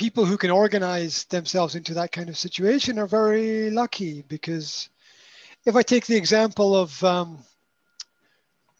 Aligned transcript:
people 0.00 0.24
who 0.24 0.38
can 0.38 0.50
organize 0.50 1.24
themselves 1.24 1.74
into 1.74 1.92
that 1.92 2.10
kind 2.10 2.30
of 2.30 2.38
situation 2.38 2.98
are 2.98 3.06
very 3.06 3.68
lucky 3.70 4.22
because 4.28 4.88
if 5.66 5.76
I 5.76 5.82
take 5.82 6.06
the 6.06 6.16
example 6.16 6.74
of 6.74 7.04
um, 7.04 7.38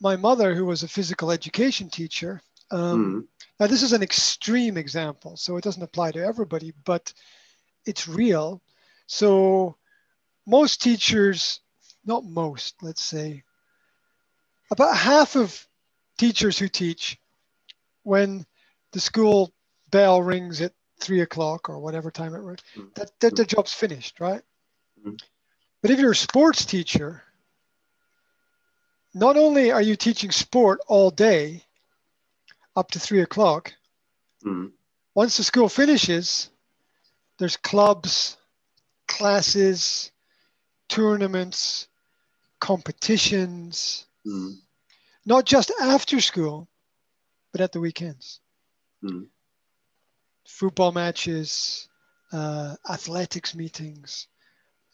my 0.01 0.17
mother, 0.17 0.54
who 0.54 0.64
was 0.64 0.83
a 0.83 0.88
physical 0.88 1.30
education 1.30 1.91
teacher, 1.91 2.41
um, 2.71 3.04
mm. 3.04 3.46
now 3.61 3.67
this 3.67 3.83
is 3.83 3.93
an 3.93 4.03
extreme 4.03 4.79
example, 4.79 5.37
so 5.37 5.59
it 5.59 5.62
doesn't 5.62 5.83
apply 5.83 6.10
to 6.12 6.24
everybody, 6.24 6.72
but 6.87 7.12
it's 7.84 8.08
real. 8.08 8.62
So 9.06 9.76
most 10.46 10.80
teachers, 10.80 11.60
not 12.02 12.24
most, 12.24 12.76
let's 12.80 13.04
say, 13.04 13.42
about 14.71 14.96
half 14.96 15.37
of 15.37 15.68
teachers 16.16 16.59
who 16.59 16.68
teach 16.68 17.18
when 18.05 18.46
the 18.92 19.00
school 19.00 19.52
bell 19.91 20.23
rings 20.23 20.62
at 20.62 20.73
three 21.01 21.20
o'clock 21.20 21.69
or 21.69 21.78
whatever 21.78 22.11
time 22.11 22.34
it 22.34 22.38
rings, 22.38 22.61
mm-hmm. 22.77 22.88
that, 22.95 23.11
that 23.20 23.37
the 23.37 23.45
job's 23.45 23.73
finished, 23.73 24.20
right? 24.20 24.43
Mm-hmm. 25.01 25.16
But 25.83 25.91
if 25.91 25.98
you're 25.98 26.12
a 26.12 26.16
sports 26.16 26.65
teacher, 26.65 27.23
not 29.15 29.37
only 29.37 29.73
are 29.73 29.83
you 29.83 29.97
teaching 29.97 30.30
sport 30.30 30.80
all 30.87 31.11
day 31.11 31.65
up 32.77 32.91
to 32.92 33.01
three 33.01 33.23
o'clock, 33.23 33.73
mm-hmm. 34.45 34.66
once 35.15 35.37
the 35.37 35.45
school 35.45 35.69
finishes, 35.69 36.51
there's 37.39 37.56
clubs, 37.56 38.37
classes, 39.09 40.12
tournaments, 40.89 41.89
competitions, 42.61 44.06
mm. 44.27 44.56
not 45.25 45.47
just 45.47 45.73
after 45.80 46.20
school, 46.20 46.69
but 47.53 47.61
at 47.61 47.73
the 47.73 47.80
weekends. 47.80 48.41
Football 50.51 50.93
matches, 50.93 51.89
uh, 52.33 52.77
athletics 52.89 53.55
meetings, 53.55 54.27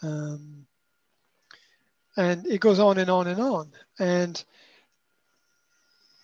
um, 0.03 0.67
and 2.17 2.47
it 2.47 2.61
goes 2.61 2.79
on 2.79 2.98
and 2.98 3.11
on 3.11 3.27
and 3.27 3.41
on. 3.41 3.73
And 3.98 4.43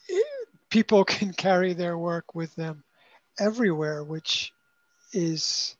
it, 0.08 0.27
people 0.70 1.05
can 1.16 1.33
carry 1.33 1.72
their 1.72 1.98
work 1.98 2.34
with 2.34 2.55
them 2.55 2.84
everywhere, 3.39 4.05
which 4.05 4.52
is 5.12 5.77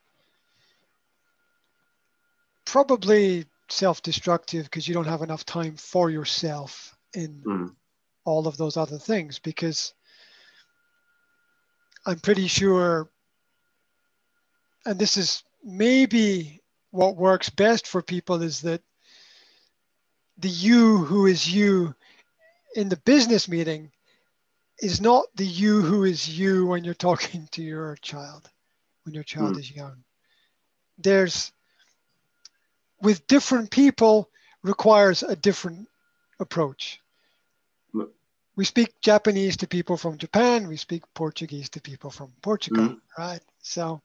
probably 2.64 3.47
self-destructive 3.69 4.64
because 4.64 4.87
you 4.87 4.94
don't 4.94 5.06
have 5.06 5.22
enough 5.22 5.44
time 5.47 5.77
for 5.77 6.11
yourself 6.11 6.97
in 7.14 7.42
mm. 7.44 7.75
all 8.25 8.47
of 8.47 8.56
those 8.56 8.77
other 8.77 8.98
things 8.98 9.39
because 9.39 9.94
i'm 12.05 12.19
pretty 12.19 12.47
sure 12.47 13.09
and 14.86 14.98
this 14.98 15.16
is 15.16 15.42
maybe 15.64 16.61
what 16.91 17.16
works 17.16 17.50
best 17.50 17.86
for 17.86 18.02
people 18.02 18.42
is 18.42 18.61
that 18.62 18.83
the 20.38 20.48
you 20.48 20.98
who 20.98 21.27
is 21.27 21.52
you 21.52 21.94
in 22.75 22.88
the 22.88 22.97
business 22.98 23.48
meeting 23.48 23.91
is 24.80 25.00
not 25.00 25.25
the 25.36 25.47
you 25.47 25.83
who 25.83 26.05
is 26.05 26.28
you 26.28 26.66
when 26.66 26.84
you're 26.84 26.94
talking 26.94 27.48
to 27.53 27.62
your 27.62 27.97
child 28.03 28.48
when 29.05 29.14
your 29.14 29.25
child 29.25 29.56
mm. 29.56 29.60
is 29.60 29.70
young 29.70 30.03
there's 30.98 31.53
with 33.03 33.27
different 33.27 33.70
people 33.70 34.30
requires 34.62 35.22
a 35.22 35.36
different 35.36 35.88
approach. 36.41 37.00
We 38.55 38.66
speak 38.66 39.00
Japanese 39.00 39.56
to 39.58 39.66
people 39.66 39.97
from 39.97 40.19
Japan. 40.19 40.69
We 40.69 40.77
speak 40.77 41.03
Portuguese 41.14 41.70
to 41.70 41.80
people 41.80 42.10
from 42.10 42.33
Portugal, 42.42 42.84
mm-hmm. 42.84 43.22
right? 43.22 43.41
So 43.62 44.03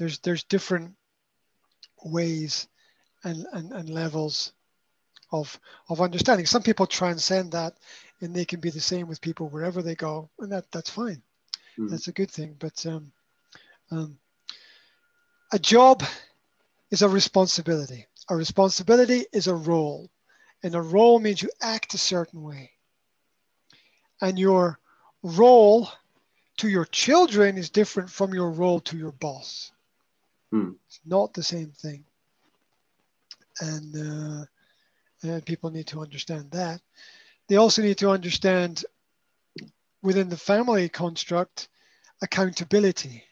there's 0.00 0.18
there's 0.20 0.44
different 0.44 0.94
ways 2.02 2.66
and, 3.22 3.46
and, 3.52 3.70
and 3.70 3.90
levels 3.90 4.52
of 5.30 5.60
of 5.90 6.00
understanding. 6.00 6.46
Some 6.46 6.62
people 6.62 6.86
transcend 6.86 7.52
that, 7.52 7.74
and 8.22 8.34
they 8.34 8.46
can 8.46 8.60
be 8.60 8.70
the 8.70 8.80
same 8.80 9.08
with 9.08 9.20
people 9.20 9.50
wherever 9.50 9.82
they 9.82 9.94
go, 9.94 10.30
and 10.38 10.50
that 10.52 10.72
that's 10.72 10.88
fine. 10.88 11.22
Mm-hmm. 11.78 11.88
That's 11.88 12.08
a 12.08 12.12
good 12.12 12.30
thing. 12.30 12.56
But 12.58 12.84
um, 12.86 13.12
um, 13.90 14.18
a 15.52 15.58
job 15.58 16.02
is 16.90 17.02
a 17.02 17.08
responsibility. 17.08 18.06
A 18.30 18.34
responsibility 18.34 19.26
is 19.34 19.48
a 19.48 19.54
role, 19.54 20.10
and 20.62 20.74
a 20.74 20.80
role 20.80 21.20
means 21.20 21.42
you 21.42 21.50
act 21.60 21.92
a 21.92 21.98
certain 21.98 22.42
way. 22.42 22.70
And 24.22 24.38
your 24.38 24.78
role 25.22 25.90
to 26.56 26.68
your 26.68 26.86
children 26.86 27.58
is 27.58 27.68
different 27.68 28.10
from 28.10 28.32
your 28.32 28.50
role 28.50 28.80
to 28.80 28.96
your 28.96 29.12
boss. 29.12 29.72
Hmm. 30.50 30.72
It's 30.86 31.00
not 31.06 31.32
the 31.32 31.42
same 31.42 31.70
thing. 31.70 32.04
And, 33.60 33.94
uh, 33.96 34.44
and 35.22 35.44
people 35.44 35.70
need 35.70 35.86
to 35.88 36.00
understand 36.00 36.50
that. 36.52 36.80
They 37.48 37.56
also 37.56 37.82
need 37.82 37.98
to 37.98 38.10
understand 38.10 38.84
within 40.02 40.28
the 40.28 40.36
family 40.36 40.88
construct 40.88 41.68
accountability. 42.22 43.24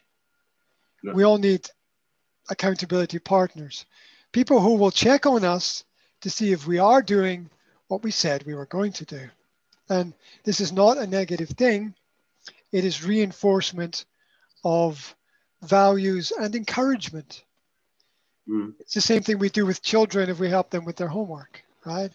Yeah. 1.03 1.13
We 1.13 1.23
all 1.23 1.37
need 1.37 1.67
accountability 2.49 3.19
partners 3.19 3.85
people 4.31 4.59
who 4.59 4.75
will 4.75 4.91
check 4.91 5.25
on 5.25 5.43
us 5.43 5.83
to 6.21 6.29
see 6.29 6.51
if 6.51 6.67
we 6.67 6.79
are 6.79 7.01
doing 7.01 7.49
what 7.87 8.03
we 8.03 8.11
said 8.11 8.43
we 8.45 8.55
were 8.55 8.65
going 8.65 8.91
to 8.93 9.05
do. 9.05 9.29
And 9.89 10.13
this 10.43 10.59
is 10.59 10.71
not 10.71 10.97
a 10.97 11.07
negative 11.07 11.49
thing, 11.49 11.95
it 12.71 12.85
is 12.85 13.03
reinforcement 13.03 14.05
of 14.63 15.15
values 15.61 16.31
and 16.31 16.55
encouragement. 16.55 17.43
Mm. 18.47 18.73
It's 18.79 18.93
the 18.93 19.01
same 19.01 19.21
thing 19.21 19.39
we 19.39 19.49
do 19.49 19.65
with 19.65 19.81
children 19.81 20.29
if 20.29 20.39
we 20.39 20.49
help 20.49 20.69
them 20.69 20.85
with 20.85 20.95
their 20.95 21.07
homework, 21.07 21.63
right? 21.85 22.11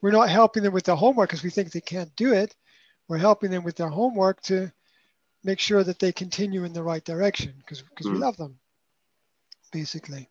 We're 0.00 0.10
not 0.10 0.28
helping 0.28 0.62
them 0.62 0.72
with 0.72 0.84
their 0.84 0.96
homework 0.96 1.30
because 1.30 1.44
we 1.44 1.50
think 1.50 1.70
they 1.70 1.80
can't 1.80 2.14
do 2.16 2.32
it. 2.32 2.54
We're 3.08 3.18
helping 3.18 3.50
them 3.50 3.64
with 3.64 3.76
their 3.76 3.88
homework 3.88 4.42
to 4.42 4.72
make 5.44 5.60
sure 5.60 5.82
that 5.82 5.98
they 5.98 6.12
continue 6.12 6.64
in 6.64 6.72
the 6.72 6.82
right 6.82 7.04
direction 7.04 7.54
because 7.58 7.82
because 7.82 8.06
mm. 8.06 8.12
we 8.12 8.18
love 8.18 8.36
them, 8.36 8.58
basically. 9.72 10.28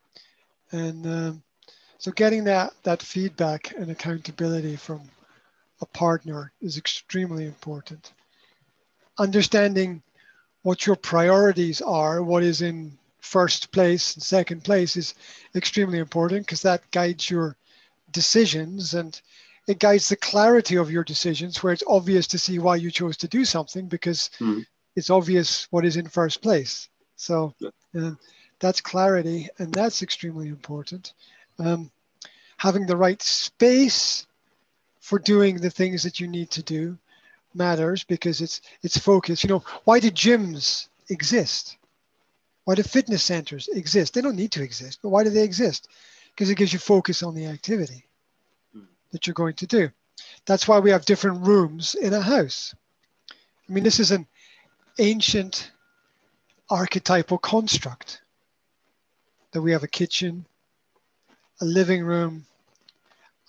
And 0.72 1.06
um, 1.06 1.44
so 1.98 2.12
getting 2.12 2.46
that, 2.46 2.74
that 2.84 3.04
feedback 3.04 3.74
and 3.78 3.92
accountability 3.92 4.76
from 4.76 5.02
a 5.82 5.86
partner 5.86 6.52
is 6.62 6.78
extremely 6.78 7.46
important. 7.46 8.14
Understanding 9.18 10.02
what 10.64 10.86
your 10.86 10.96
priorities 10.96 11.82
are, 11.82 12.22
what 12.24 12.44
is 12.44 12.62
in 12.62 12.98
first 13.20 13.72
place 13.72 14.16
and 14.16 14.24
second 14.24 14.64
place 14.64 14.96
is 14.96 15.14
extremely 15.56 16.00
important 16.00 16.46
because 16.46 16.62
that 16.64 16.90
guides 16.92 17.30
your 17.30 17.56
decisions 18.12 18.94
and 18.94 19.22
it 19.68 19.80
guides 19.80 20.10
the 20.10 20.16
clarity 20.16 20.76
of 20.76 20.92
your 20.92 21.04
decisions 21.04 21.62
where 21.62 21.72
it's 21.72 21.84
obvious 21.88 22.28
to 22.28 22.40
see 22.40 22.60
why 22.60 22.76
you 22.76 22.92
chose 22.92 23.16
to 23.18 23.28
do 23.28 23.46
something 23.46 23.88
because 23.88 24.32
mm. 24.40 24.66
it's 24.96 25.10
obvious 25.10 25.68
what 25.72 25.86
is 25.86 25.98
in 25.98 26.08
first 26.08 26.42
place. 26.42 26.90
So, 27.16 27.54
uh, 27.98 28.12
that's 28.60 28.82
clarity, 28.82 29.50
and 29.58 29.74
that's 29.74 30.04
extremely 30.04 30.48
important. 30.48 31.14
Um, 31.60 31.92
having 32.58 32.86
the 32.86 32.98
right 32.98 33.22
space 33.22 34.28
for 35.00 35.20
doing 35.20 35.58
the 35.58 35.70
things 35.70 36.04
that 36.04 36.20
you 36.20 36.28
need 36.28 36.52
to 36.52 36.64
do 36.64 36.98
matters 37.54 38.04
because 38.04 38.42
it's 38.42 38.62
it's 38.84 38.98
focus. 38.98 39.44
You 39.44 39.50
know, 39.50 39.64
why 39.84 40.00
do 40.00 40.12
gyms 40.12 40.88
exist? 41.10 41.78
Why 42.66 42.76
do 42.76 42.84
fitness 42.84 43.24
centers 43.24 43.68
exist? 43.70 44.14
They 44.14 44.22
don't 44.22 44.36
need 44.36 44.52
to 44.54 44.64
exist, 44.64 45.00
but 45.02 45.10
why 45.10 45.24
do 45.24 45.30
they 45.30 45.44
exist? 45.44 45.88
Because 46.34 46.50
it 46.50 46.56
gives 46.58 46.74
you 46.74 46.80
focus 46.80 47.24
on 47.24 47.36
the 47.36 47.48
activity 47.48 48.06
that 49.12 49.28
you're 49.28 49.34
going 49.34 49.56
to 49.56 49.68
do. 49.68 49.90
That's 50.46 50.68
why 50.68 50.80
we 50.80 50.92
have 50.92 51.06
different 51.06 51.46
rooms 51.46 51.96
in 51.96 52.14
a 52.14 52.22
house. 52.22 52.74
I 53.70 53.74
mean, 53.74 53.84
this 53.84 54.00
is 54.00 54.12
an 54.12 54.28
ancient 55.00 55.72
archetypal 56.70 57.38
construct 57.38 58.22
that 59.52 59.62
we 59.62 59.72
have 59.72 59.84
a 59.84 59.88
kitchen, 59.88 60.46
a 61.60 61.66
living 61.66 62.04
room, 62.04 62.46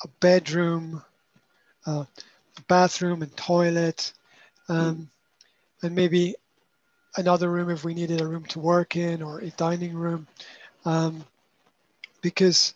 a 0.03 0.09
bedroom, 0.21 1.03
uh, 1.87 2.05
bathroom 2.69 3.23
and 3.23 3.37
toilet, 3.37 4.13
um, 4.69 5.09
and 5.83 5.95
maybe 5.95 6.35
another 7.17 7.51
room 7.51 7.71
if 7.71 7.85
we 7.85 7.95
needed 7.95 8.21
a 8.21 8.27
room 8.27 8.45
to 8.47 8.59
work 8.59 8.97
in 8.97 9.23
or 9.23 9.41
a 9.41 9.51
dining 9.51 9.95
room. 9.95 10.27
Um, 10.85 11.25
because 12.23 12.75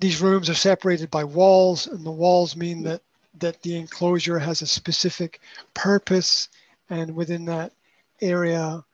these 0.00 0.20
rooms 0.20 0.48
are 0.50 0.54
separated 0.54 1.10
by 1.10 1.24
walls, 1.24 1.86
and 1.86 2.04
the 2.04 2.10
walls 2.10 2.56
mean 2.56 2.82
that, 2.84 3.02
that 3.38 3.60
the 3.62 3.76
enclosure 3.76 4.38
has 4.38 4.62
a 4.62 4.66
specific 4.66 5.40
purpose, 5.72 6.48
and 6.90 7.14
within 7.14 7.44
that 7.46 7.72
area, 8.20 8.84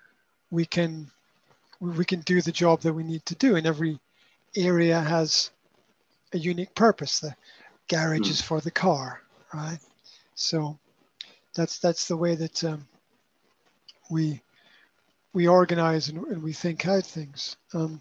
we 0.50 0.64
can 0.64 1.10
we 1.80 2.04
can 2.04 2.20
do 2.20 2.42
the 2.42 2.52
job 2.52 2.82
that 2.82 2.92
we 2.92 3.02
need 3.02 3.24
to 3.26 3.34
do. 3.34 3.56
And 3.56 3.66
every 3.66 3.98
area 4.54 5.00
has 5.00 5.50
a 6.32 6.38
unique 6.38 6.74
purpose. 6.74 7.20
The 7.20 7.34
garage 7.90 8.20
mm. 8.20 8.30
is 8.30 8.40
for 8.40 8.60
the 8.60 8.70
car, 8.70 9.20
right? 9.52 9.78
So 10.34 10.78
that's 11.54 11.78
that's 11.80 12.08
the 12.08 12.16
way 12.16 12.36
that 12.36 12.64
um, 12.64 12.86
we 14.08 14.40
we 15.34 15.48
organize 15.48 16.08
and, 16.08 16.24
and 16.26 16.42
we 16.42 16.52
think 16.52 16.86
out 16.86 17.04
things. 17.04 17.56
Um, 17.74 18.00